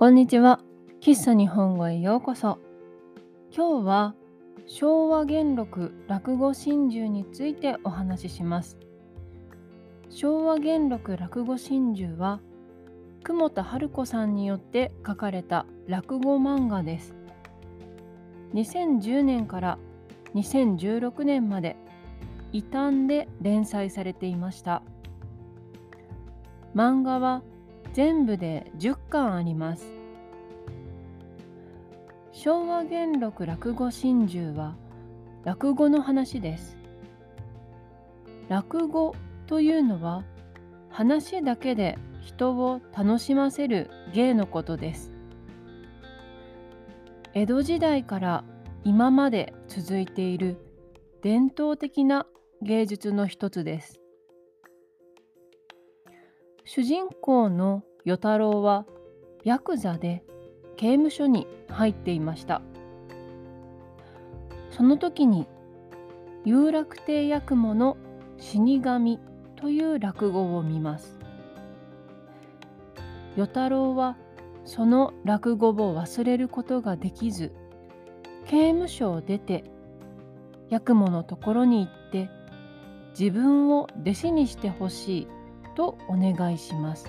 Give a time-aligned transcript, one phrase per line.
[0.00, 0.60] こんにちは。
[1.02, 2.58] 喫茶日本語へようこそ。
[3.54, 4.14] 今日は
[4.66, 8.78] 昭和元禄落語真珠についてお話しします。
[10.08, 12.40] 昭和元禄落語真珠は
[13.24, 17.14] 久保田春子さんによって書かれた落語漫画です。
[18.54, 19.78] 2010年から
[20.34, 21.76] 2016年まで
[22.52, 24.82] 異端で連載されていました。
[26.74, 27.42] 漫画は
[27.92, 29.92] 全部で10巻あります。
[32.32, 34.76] 昭和元禄落語真珠は
[35.44, 36.76] 落語の話です。
[38.48, 39.14] 落語
[39.46, 40.24] というのは
[40.90, 45.12] 話だけで人を楽しませる芸のことです。
[47.32, 48.44] 江戸時代から
[48.84, 50.56] 今まで続いている
[51.22, 52.26] 伝統的な
[52.62, 53.99] 芸術の一つです。
[56.72, 58.86] 主人公の与太郎は
[59.42, 60.22] ヤクザで
[60.76, 62.62] 刑務所に入っていました。
[64.70, 65.48] その時に
[66.44, 67.96] 有楽亭八雲の
[68.38, 69.18] 死神
[69.56, 71.18] という落語を見ます。
[73.36, 74.16] 与太郎は
[74.64, 77.50] その落語を忘れることができず
[78.46, 79.64] 刑務所を出て
[80.70, 82.30] 八雲のところに行って
[83.18, 85.39] 自分を弟子にしてほしい
[85.74, 87.08] とお願いします。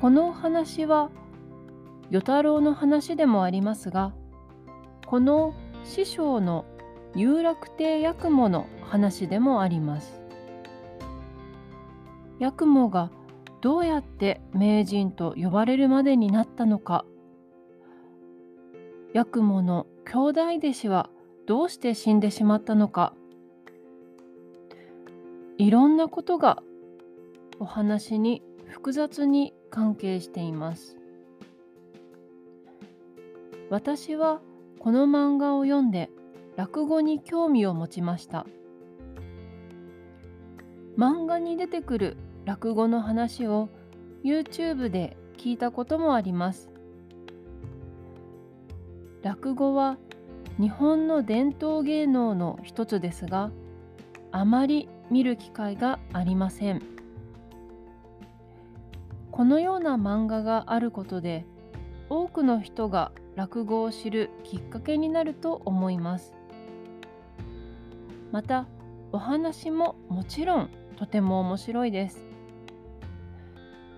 [0.00, 1.10] この話は
[2.10, 4.12] 与太郎の話でもありますが
[5.06, 6.64] この師匠の
[7.14, 10.20] 有楽亭八雲の話でもあります。
[12.40, 13.10] 八雲が
[13.60, 17.04] どうやって名人と呼ばれるまでになったのか
[19.14, 21.10] 八雲の兄弟弟子は
[21.46, 23.14] どうして死んでしまったのか
[25.58, 26.62] いろんなことが
[27.58, 30.96] お話に複雑に関係しています。
[33.68, 34.40] 私は
[34.78, 36.10] この漫画を読んで
[36.54, 38.46] 落語に興味を持ちました。
[40.96, 43.68] 漫画に出てくる落語の話を
[44.24, 46.70] YouTube で聞いたこともあります。
[49.22, 49.98] 落語は
[50.60, 53.50] 日本の伝統芸能の一つですが
[54.30, 56.82] あまり見る機会がありません。
[59.30, 61.46] このような漫画があることで
[62.10, 66.34] 多くの人が落語を知るきっかけになると思います。
[68.32, 68.66] また
[69.12, 72.26] お話ももちろんとても面白いです。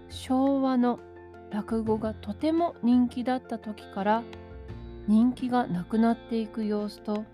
[0.09, 1.01] 昭和の
[1.51, 4.23] 落語がとても人気だった時から
[5.09, 7.25] 人気がなくなっていく様子と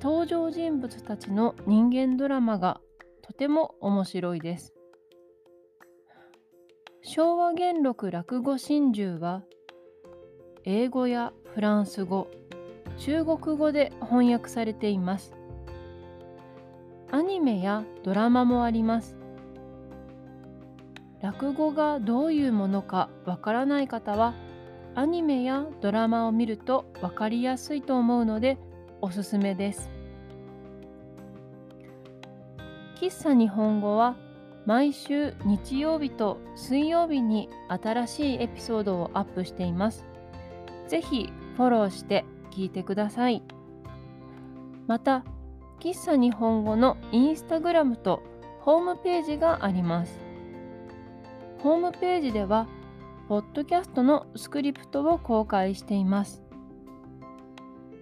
[0.00, 2.80] 登場人物たちの人間ドラマが
[3.22, 4.74] とても面白いです。
[7.02, 9.42] 昭和元禄落語真珠は
[10.64, 12.28] 英語やフランス語、
[12.98, 15.34] 中国語で翻訳されています。
[17.10, 19.16] アニメやドラマもあります。
[21.22, 24.34] 落語がどういうものかわからない方は
[24.94, 28.58] アニメやドラマを見ると分かりやすいと思うので
[29.00, 29.90] おすすめです。
[33.00, 34.16] 喫茶日本語は
[34.64, 40.06] 毎週日曜日と水曜日に新しいエピソードをアップしています。
[40.88, 43.42] ぜひフォローして聞いてください。
[44.86, 45.24] また、
[45.78, 48.22] 喫茶日本語のインスタグラムと
[48.60, 50.18] ホームページがあります。
[51.58, 52.66] ホームページでは、
[53.28, 56.45] ポッドキャストのスクリプトを公開しています。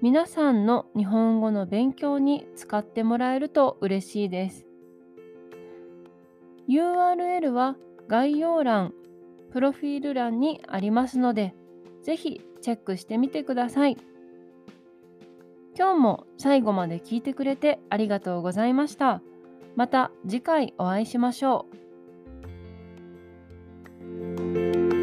[0.04, 4.66] 皆さんの日本語の勉強に使ってもらえると嬉しいです。
[6.68, 8.92] URL は概要欄、
[9.50, 11.54] プロフィール欄にありますので、
[12.02, 13.96] ぜひチェックしてみてください。
[15.74, 19.22] 今日も最後まで聞いてくれてありがとうございました。
[19.74, 21.64] また次回お会いしましょ
[24.90, 24.93] う。